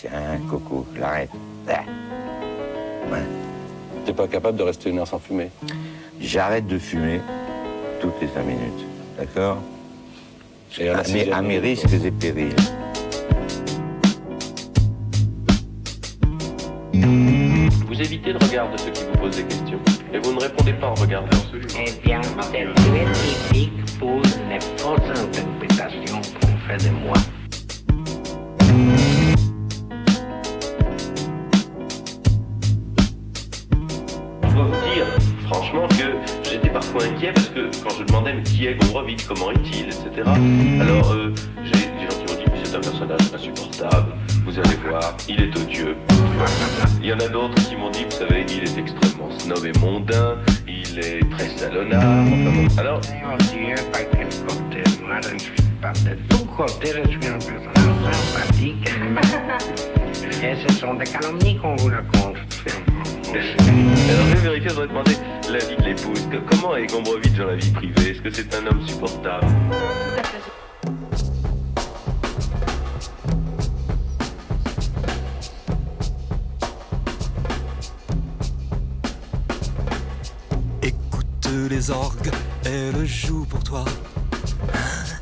Tiens, 0.00 0.40
Coco, 0.48 0.86
j'arrête. 0.96 1.28
Ah. 1.68 1.82
Ouais. 3.12 3.18
T'es 4.06 4.14
pas 4.14 4.26
capable 4.26 4.56
de 4.56 4.62
rester 4.62 4.88
une 4.88 4.98
heure 4.98 5.06
sans 5.06 5.18
fumer 5.18 5.50
J'arrête 6.18 6.66
de 6.66 6.78
fumer 6.78 7.20
toutes 8.00 8.14
les 8.22 8.28
cinq 8.28 8.44
minutes. 8.44 8.86
D'accord? 9.18 9.58
Et 10.78 10.88
à 10.88 11.00
à, 11.00 11.02
mes, 11.42 11.58
à 11.58 11.60
risques 11.60 11.92
et 11.92 12.10
périls. 12.10 12.56
Vous 16.94 18.00
évitez 18.00 18.32
le 18.32 18.38
regard 18.38 18.72
de 18.72 18.78
ceux 18.78 18.90
qui 18.92 19.02
vous 19.04 19.18
posent 19.18 19.36
des 19.36 19.42
questions. 19.42 19.80
Et 20.14 20.18
vous 20.18 20.32
ne 20.32 20.40
répondez 20.40 20.72
pas 20.72 20.86
en 20.88 20.94
regardant. 20.94 21.28
Eh 21.52 22.06
bien, 22.06 22.22
cette 22.22 22.52
duel 22.52 23.12
typique 23.12 23.98
pose 23.98 24.38
les 24.48 24.60
fausses 24.78 25.10
interprétations 25.10 26.22
qu'on 26.40 26.56
fait 26.66 26.88
de 26.88 26.90
moi. 27.04 27.16
Inquiet 37.00 37.32
parce 37.32 37.48
que 37.48 37.70
quand 37.82 37.90
je 37.98 38.04
demandais 38.04 38.34
mais 38.34 38.42
qui 38.42 38.66
est 38.66 38.74
Gombrowicz, 38.74 39.24
comment 39.26 39.50
est-il, 39.50 39.86
etc. 39.86 40.08
Alors, 40.80 41.12
euh, 41.12 41.34
j'ai 41.64 41.72
des 41.72 42.02
gens 42.02 42.18
qui 42.18 42.32
m'ont 42.32 42.40
dit 42.40 42.50
mais 42.52 42.60
c'est 42.64 42.76
un 42.76 42.80
personnage 42.80 43.20
insupportable, 43.34 44.12
vous 44.44 44.58
allez 44.58 44.76
voir, 44.88 45.16
il 45.28 45.42
est 45.42 45.56
odieux. 45.56 45.96
Il 47.02 47.08
y 47.08 47.12
en 47.12 47.18
a 47.18 47.28
d'autres 47.28 47.54
qui 47.68 47.76
m'ont 47.76 47.90
dit, 47.90 48.04
vous 48.04 48.16
savez, 48.16 48.44
il 48.50 48.62
est 48.62 48.78
extrêmement 48.78 49.30
snob 49.38 49.64
et 49.64 49.78
mondain, 49.78 50.36
il 50.68 50.98
est 50.98 51.20
très 51.30 51.48
salonnard. 51.48 52.02
Enfin 52.02 52.52
bon. 52.52 52.78
Alors, 52.78 53.00
Dieu, 53.00 53.74
par 53.90 54.02
quel 54.12 54.28
côté 54.28 54.82
Moi, 55.02 55.16
je 55.22 55.34
ne 55.34 55.38
suis 55.38 55.52
pas 55.80 55.92
de 55.92 56.14
tout 56.28 56.44
côté, 56.44 56.92
je 57.04 57.08
suis 57.08 57.26
un 57.26 57.38
personnage 57.38 58.14
sympathique. 58.34 58.90
Et 60.42 60.68
ce 60.68 60.74
sont 60.74 60.94
des 60.94 61.04
calomnies 61.04 61.56
qu'on 61.56 61.76
vous 61.76 61.88
raconte. 61.88 62.36
alors 63.32 63.44
je 64.28 64.34
vais 64.34 64.40
vérifier, 64.40 64.70
je 64.70 65.39
demander 65.50 65.58
l'avis 65.58 65.76
de 65.76 65.82
l'épouse. 65.82 66.28
Comment 66.50 66.76
est 66.76 66.86
Gombrowicz 66.86 67.36
dans 67.36 67.46
la 67.46 67.56
vie 67.56 67.70
privée 67.70 68.10
Est-ce 68.10 68.20
que 68.20 68.30
c'est 68.30 68.54
un 68.54 68.66
homme 68.66 68.86
supportable 68.86 69.46
Écoute 80.82 81.48
les 81.68 81.90
orgues, 81.90 82.30
elle 82.64 83.06
joue 83.06 83.44
pour 83.44 83.62
toi. 83.62 83.84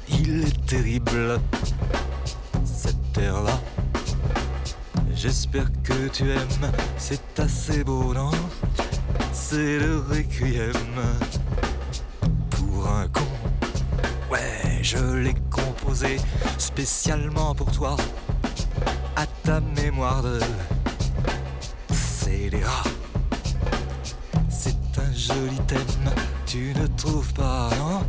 Il 0.08 0.44
est 0.44 0.66
terrible, 0.66 1.40
cette 2.64 3.12
terre-là. 3.12 3.58
J'espère 5.14 5.66
que 5.82 6.08
tu 6.12 6.30
aimes, 6.30 6.72
c'est 6.96 7.40
assez 7.40 7.82
beau, 7.82 8.14
non? 8.14 8.30
C'est 9.50 9.78
le 9.78 10.04
requiem 10.10 10.74
pour 12.50 12.86
un 12.86 13.08
con. 13.08 13.24
Ouais, 14.30 14.80
je 14.82 14.98
l'ai 14.98 15.34
composé 15.48 16.18
spécialement 16.58 17.54
pour 17.54 17.72
toi, 17.72 17.96
à 19.16 19.24
ta 19.44 19.60
mémoire 19.60 20.22
de 20.22 20.38
scélérat. 21.90 22.82
C'est 24.50 24.76
un 24.98 25.12
joli 25.14 25.56
thème, 25.66 26.12
tu 26.44 26.74
ne 26.78 26.86
trouves 26.86 27.32
pas, 27.32 27.70
non 27.78 28.02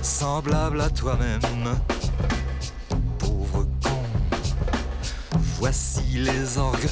Semblable 0.00 0.80
à 0.80 0.90
toi-même, 0.90 1.40
pauvre 3.18 3.66
con. 3.82 4.02
Voici 5.58 6.04
les 6.18 6.56
orgues 6.56 6.88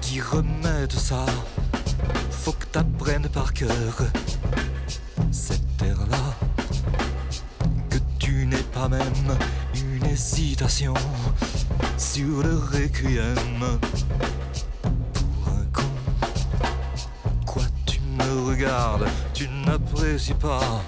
qui 0.00 0.22
remettent 0.22 0.92
ça. 0.92 1.26
T'apprennes 2.76 3.28
par 3.30 3.54
cœur 3.54 4.02
cette 5.30 5.78
terre-là. 5.78 6.34
Que 7.88 7.96
tu 8.18 8.44
n'aies 8.44 8.58
pas 8.74 8.86
même 8.86 9.38
une 9.74 10.04
hésitation 10.04 10.92
sur 11.96 12.42
le 12.42 12.54
requiem 12.54 13.78
pour 15.14 15.54
un 15.54 15.64
con. 15.72 15.88
Quoi 17.46 17.62
tu 17.86 17.98
me 18.18 18.50
regardes, 18.50 19.08
tu 19.32 19.48
n'apprécies 19.48 20.34
pas. 20.34 20.82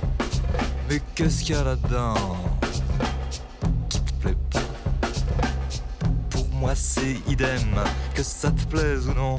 Mais 0.90 1.00
qu'est-ce 1.14 1.42
qu'il 1.42 1.54
y 1.54 1.58
a 1.58 1.64
là-dedans 1.64 2.36
qui 3.88 4.02
te 4.02 4.12
plaît 4.20 4.36
pas? 4.50 4.60
Pour 6.28 6.46
moi 6.50 6.74
c'est 6.74 7.16
idem, 7.26 7.80
que 8.12 8.22
ça 8.22 8.50
te 8.50 8.66
plaise 8.66 9.08
ou 9.08 9.14
non. 9.14 9.38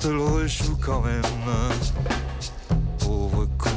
Je 0.00 0.02
te 0.04 0.08
le 0.12 0.22
rejoue 0.22 0.78
quand 0.80 1.00
même, 1.00 1.22
pauvre 3.00 3.48
con. 3.58 3.68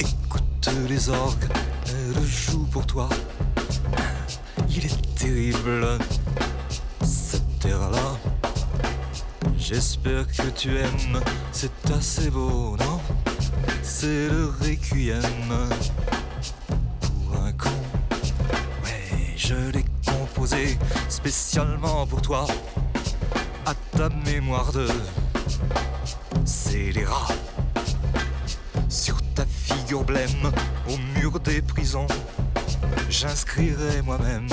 Écoute 0.00 0.70
les 0.88 1.10
orgues, 1.10 1.34
elles 1.88 2.24
jouent 2.24 2.64
pour 2.72 2.86
toi. 2.86 3.10
Il 4.70 4.86
est 4.86 5.14
terrible, 5.16 5.98
cette 7.04 7.58
terre-là. 7.58 8.16
J'espère 9.58 10.26
que 10.28 10.48
tu 10.48 10.78
aimes, 10.78 11.20
c'est 11.52 11.90
assez 11.90 12.30
beau, 12.30 12.74
non? 12.78 13.00
C'est 14.00 14.28
le 14.28 14.52
requiem 14.60 15.20
pour 17.00 17.42
un 17.42 17.50
con. 17.50 17.68
Ouais, 18.84 19.34
je 19.36 19.56
l'ai 19.72 19.84
composé 20.06 20.78
spécialement 21.08 22.06
pour 22.06 22.22
toi, 22.22 22.46
à 23.66 23.74
ta 23.74 24.08
mémoire 24.24 24.70
de 24.72 24.86
scélérat. 26.44 27.26
Sur 28.88 29.20
ta 29.34 29.44
figure 29.44 30.04
blême, 30.04 30.52
au 30.88 31.18
mur 31.18 31.40
des 31.40 31.60
prisons, 31.60 32.06
j'inscrirai 33.10 34.02
moi-même, 34.02 34.46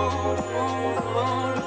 cœur 0.00 0.80
est 0.88 1.00
grand, 1.12 1.59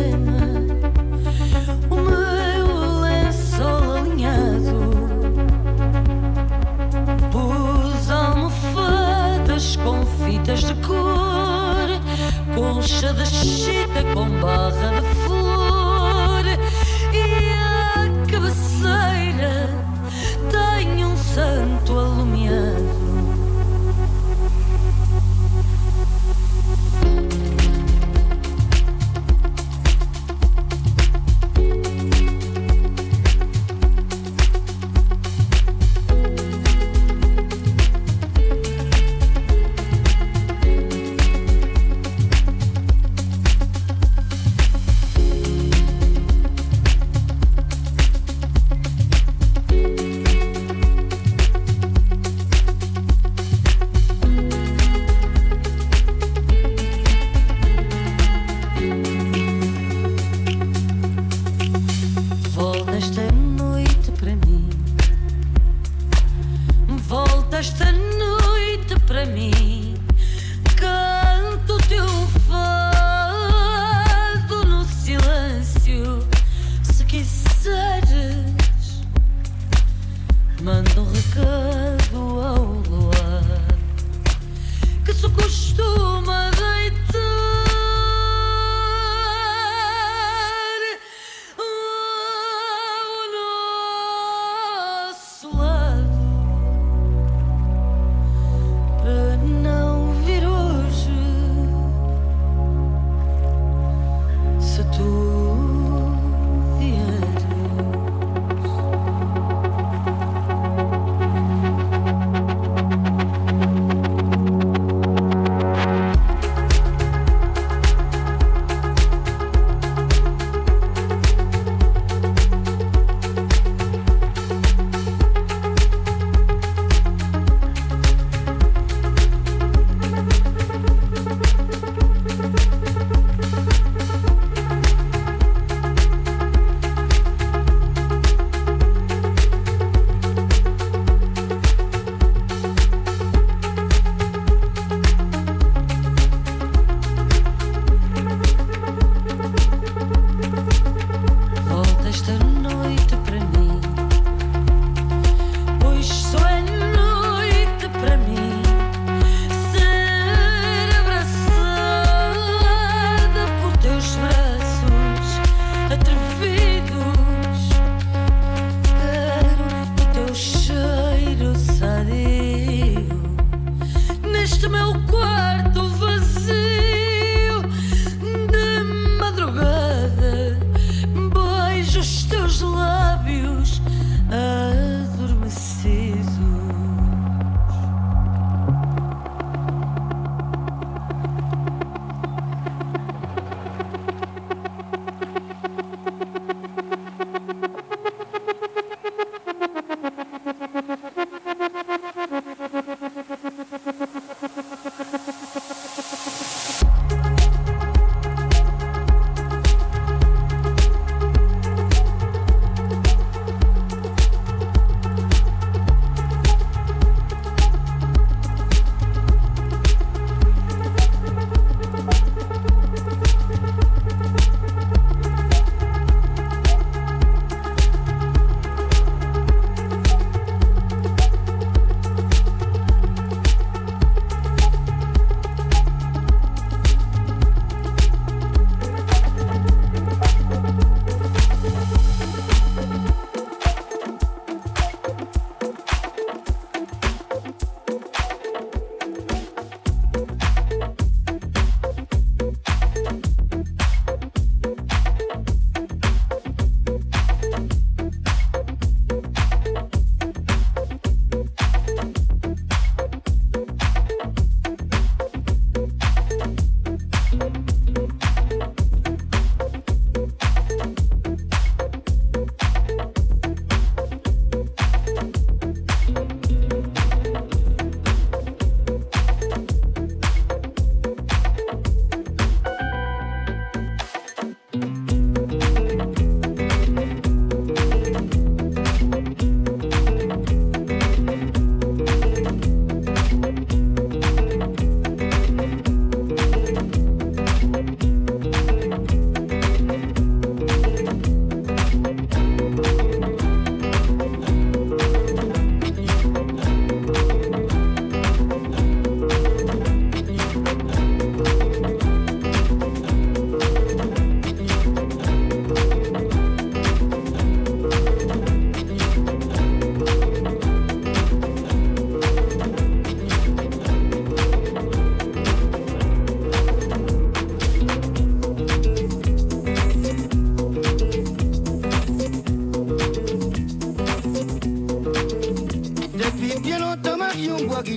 good. 0.00 0.39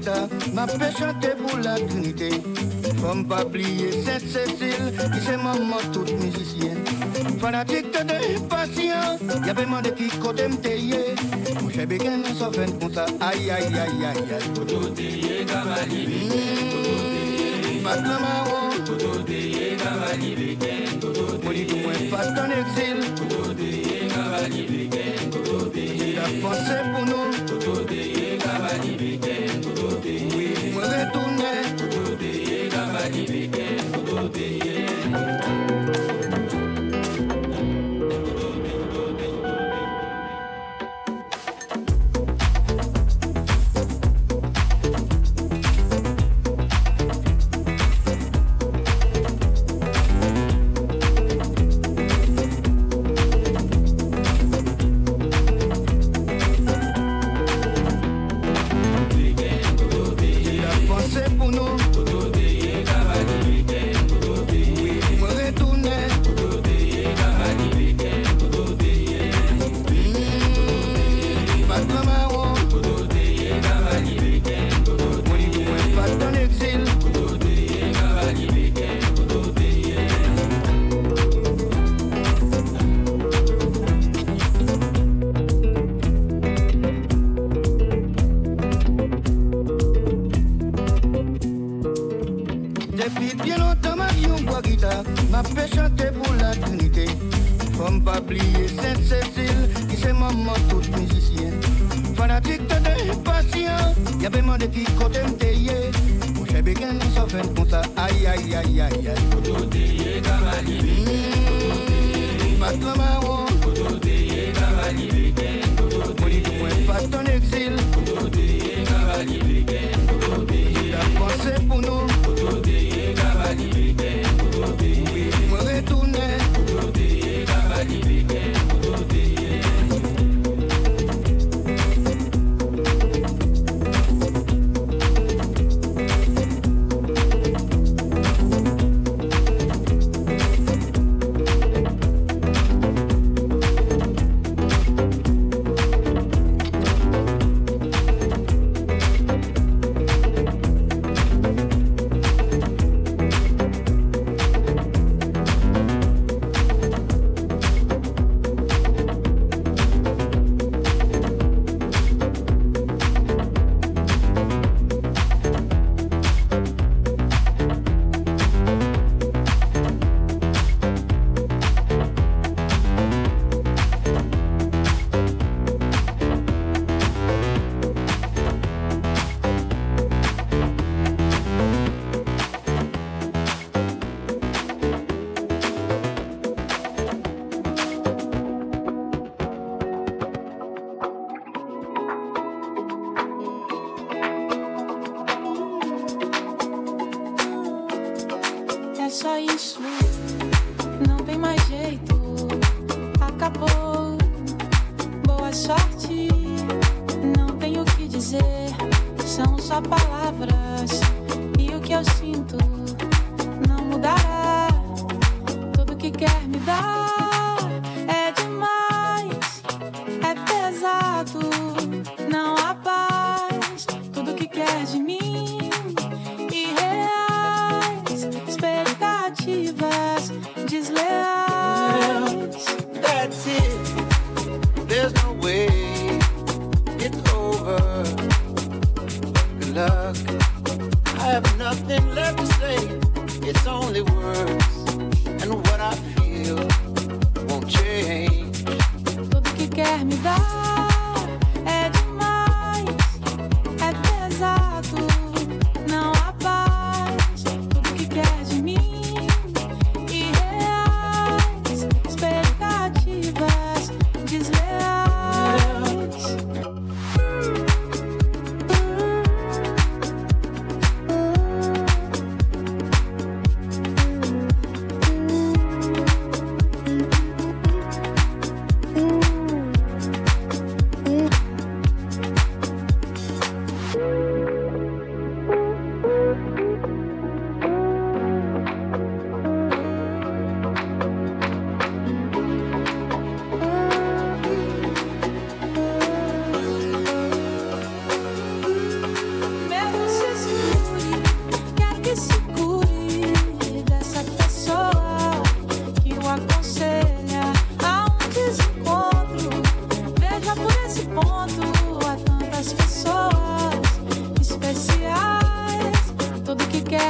Florida, 0.03 0.27
m'a 0.53 0.67
fait 0.67 0.91
chanter 0.97 1.35
pour 1.37 1.57
la 1.59 1.75
Trinité. 1.75 2.29
Femme 3.01 3.25
pas 3.25 3.45
oublier 3.45 3.91
Sainte-Cécile, 4.03 4.93
qui 5.13 5.19
c'est 5.25 5.37
maman 5.37 5.77
toute 5.91 6.11
musicienne. 6.19 6.83
Fanatique 7.39 7.91
de 7.91 8.39
patient, 8.47 9.17
y'a 9.45 9.53
vraiment 9.53 9.81
de 9.81 9.89
qui 9.89 10.07
côté 10.19 10.47
m'teye. 10.47 11.15
Mon 11.61 11.69
cher 11.69 11.87
béguin, 11.87 12.23
ça 12.37 12.49
fait 12.51 12.79
comme 12.79 12.93
ça, 12.93 13.05
aïe 13.21 13.49
aïe 13.49 13.65
aïe 13.65 14.05
aïe 14.05 14.33
aïe. 14.33 14.53
Koto 14.55 14.79
teye 14.89 15.45
kamalibé, 15.45 16.19
koto 16.71 16.93
teye. 17.11 17.83
Patna 17.83 18.19
maro, 18.19 18.59
koto 18.85 19.23
teye 19.23 19.77
kamalibé, 19.77 20.55
koto 21.01 21.25
teye. 21.25 21.43
Moi 21.43 21.53
dis 21.53 21.65
tout 21.65 21.77
moi, 21.83 21.93
pas 22.11 22.25
ton 22.27 22.49
exil, 22.59 22.99
koto 23.15 23.53
teye 23.53 24.07
kamalibé, 24.07 24.89
koto 25.31 25.65
teye. 25.65 26.15
La 26.15 26.27
pensée 26.41 26.83
obeye 32.23 32.69
kaka 32.73 33.03
ibeke 33.21 33.67
obeye 34.19 34.75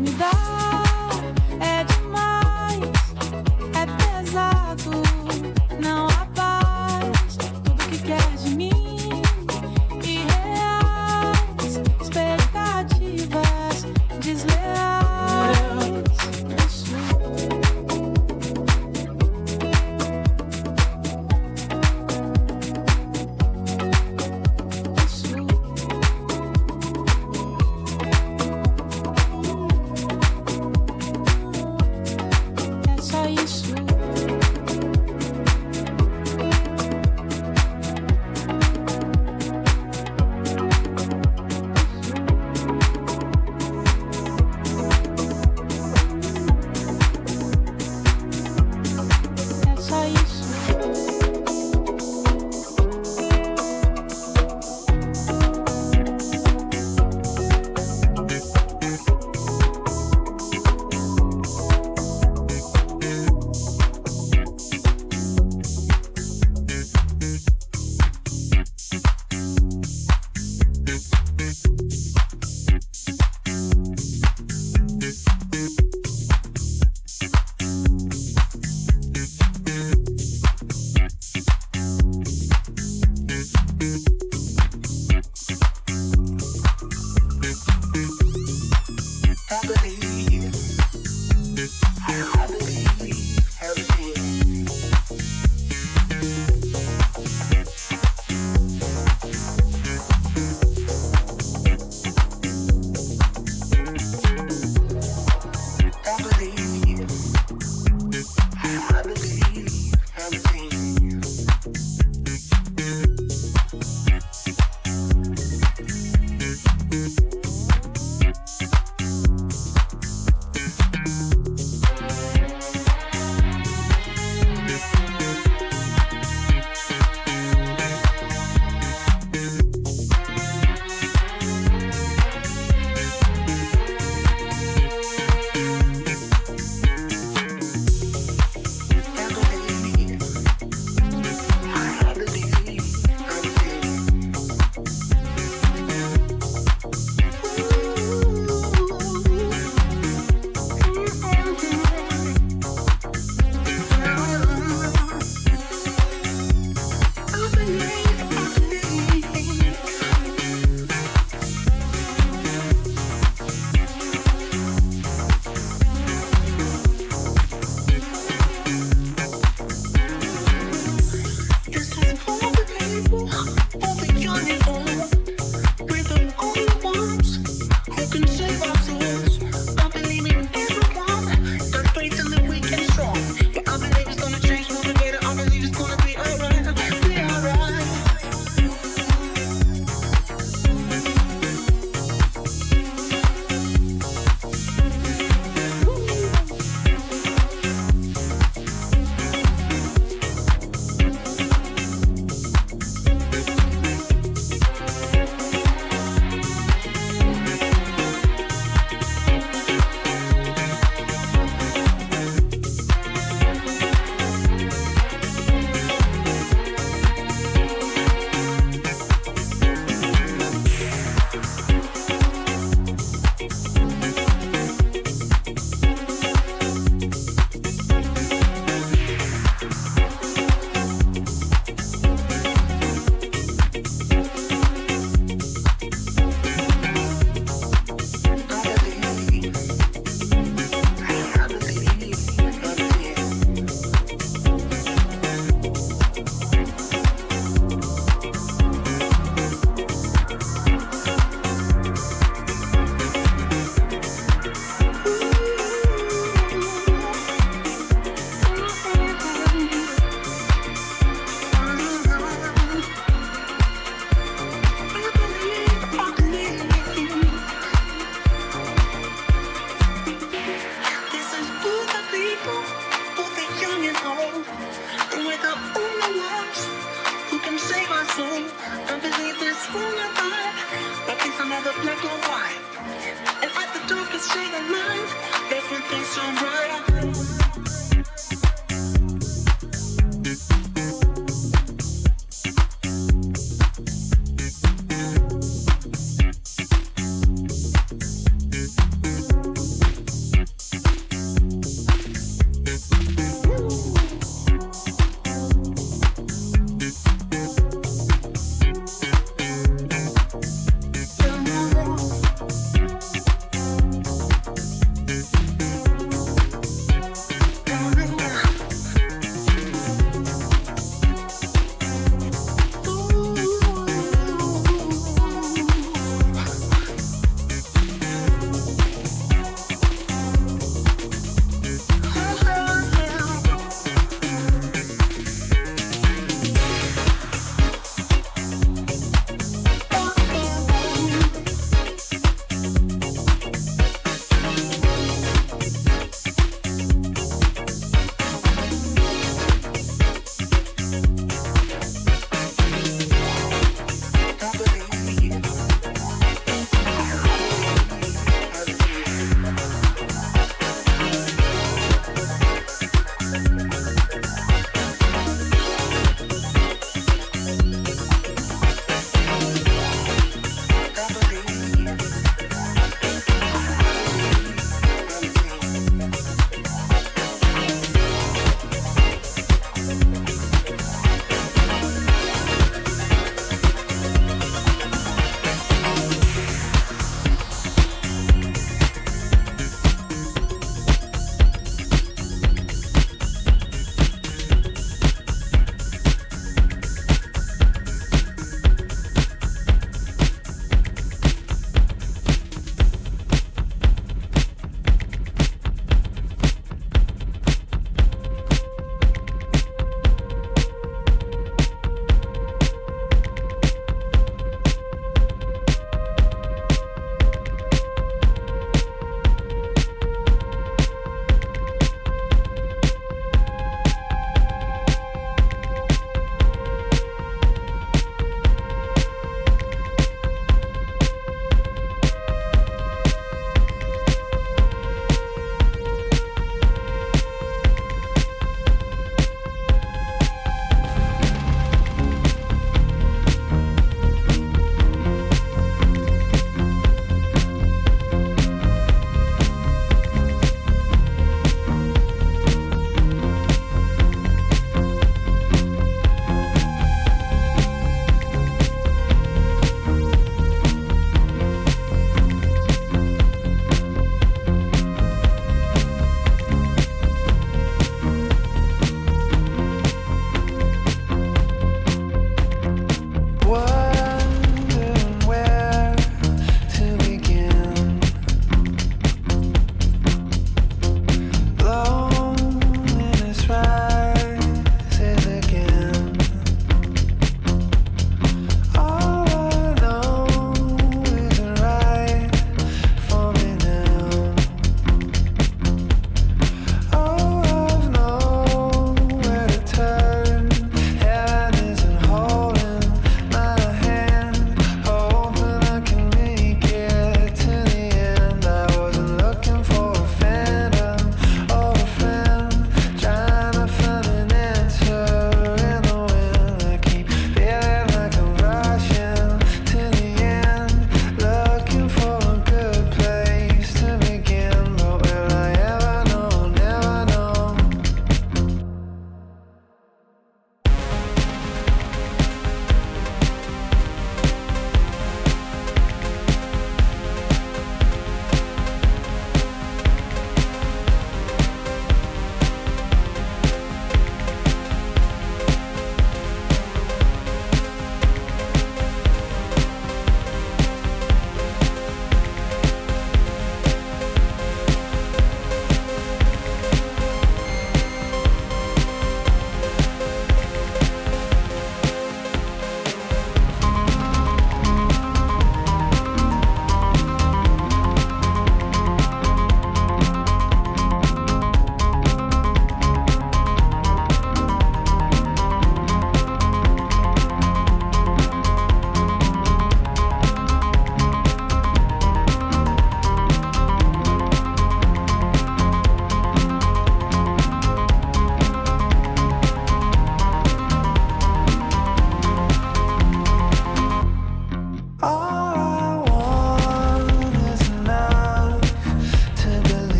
me 0.00 0.10
dar 0.18 0.43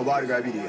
about 0.00 0.12
Body 0.12 0.26
Grab 0.26 0.46
eating. 0.46 0.59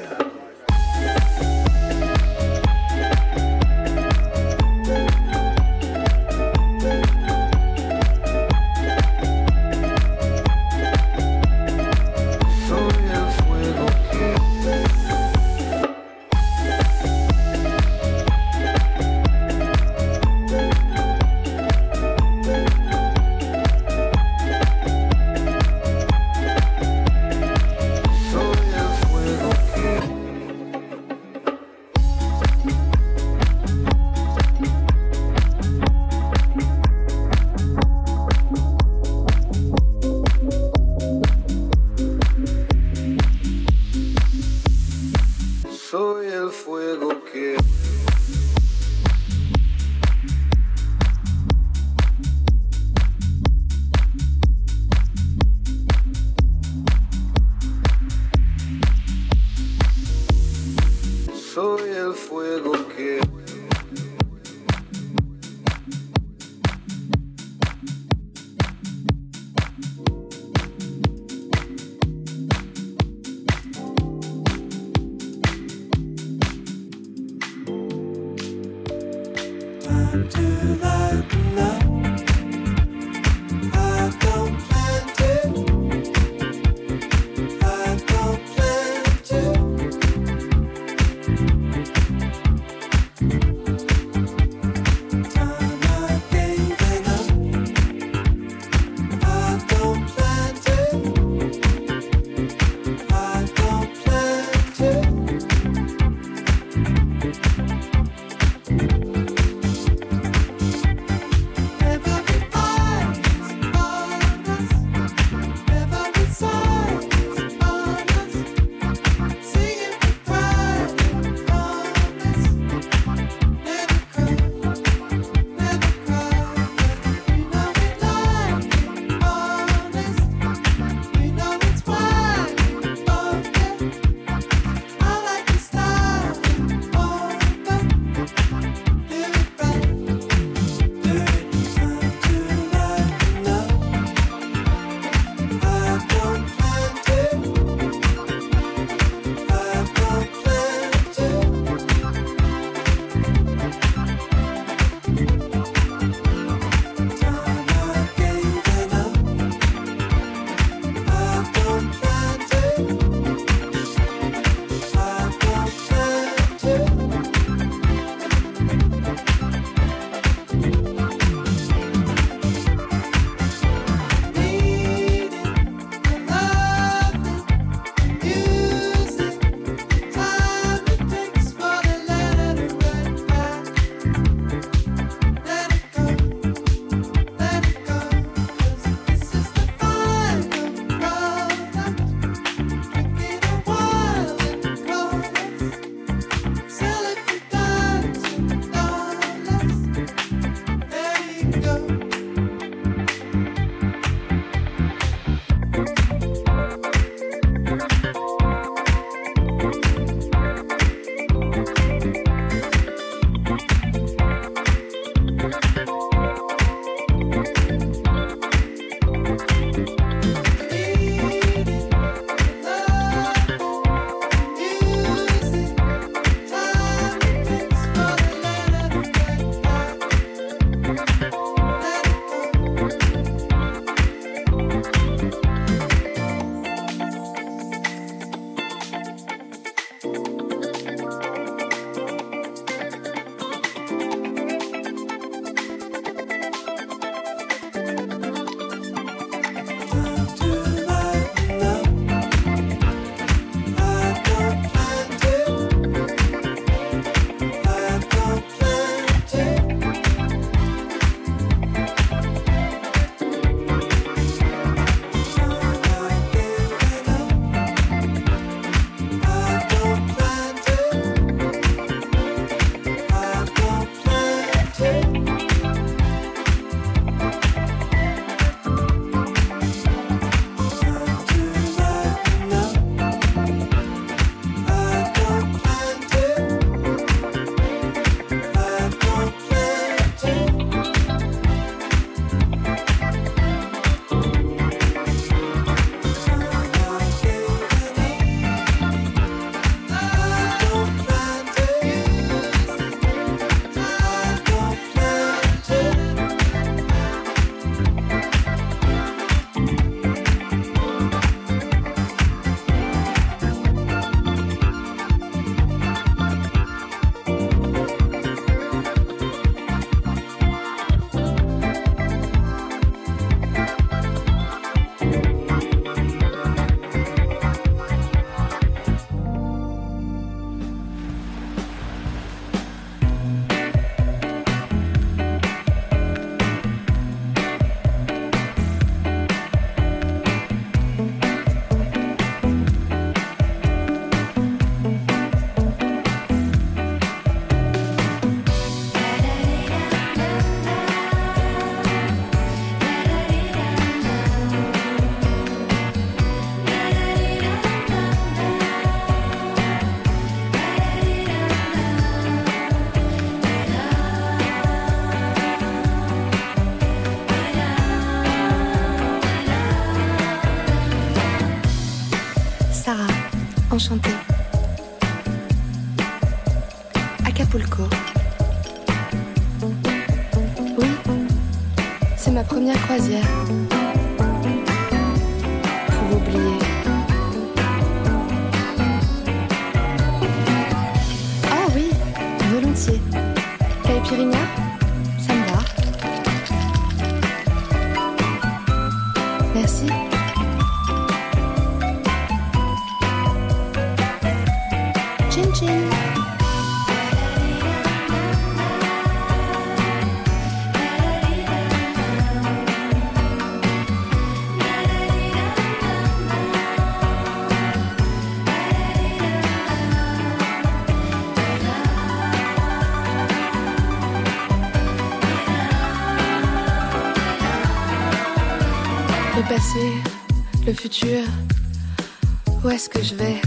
Où 432.62 432.68
est-ce 432.68 432.88
que 432.90 433.02
je 433.02 433.14
vais? 433.14 433.40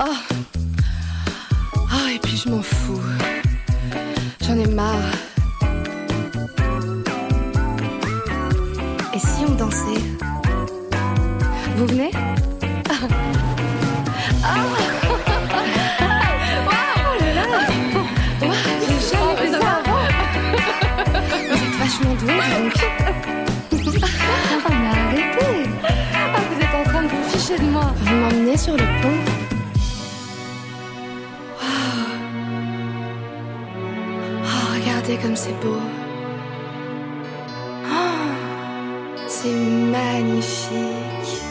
Oh. 0.00 0.04
Oh, 1.76 2.08
et 2.12 2.18
puis 2.18 2.36
je 2.36 2.48
m'en 2.48 2.60
fous. 2.60 3.00
J'en 4.40 4.58
ai 4.58 4.66
marre. 4.66 5.12
Et 9.14 9.18
si 9.18 9.44
on 9.46 9.54
dansait? 9.54 10.02
Vous 11.76 11.86
venez? 11.86 12.10
Comme 35.22 35.36
c'est 35.36 35.52
beau. 35.60 35.76
Oh, 37.86 37.96
C'est 39.28 39.52
magnifique. 39.52 41.42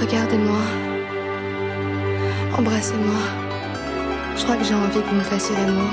Regardez-moi. 0.00 0.58
Embrassez-moi. 2.58 3.20
Je 4.36 4.42
crois 4.44 4.56
que 4.56 4.64
j'ai 4.64 4.74
envie 4.74 5.00
que 5.00 5.08
vous 5.08 5.16
me 5.16 5.20
fassiez 5.20 5.54
l'amour. 5.56 5.90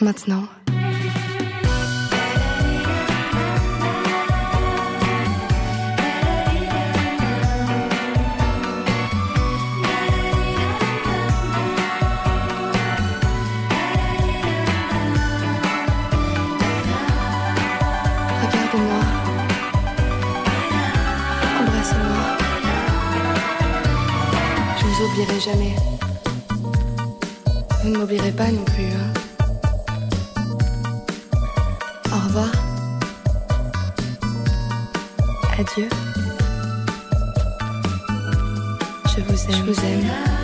Maintenant 0.00 0.44
jamais. 25.44 25.74
Vous 27.82 27.88
ne 27.88 27.98
m'oublierez 27.98 28.32
pas 28.32 28.50
non 28.50 28.64
plus. 28.64 28.84
hein. 28.84 29.12
Au 32.12 32.18
revoir. 32.26 32.50
Adieu. 35.58 35.88
Je 39.16 39.20
vous 39.20 39.44
aime. 39.44 39.66
Je 39.66 39.72
vous 39.72 39.80
aime. 39.84 40.41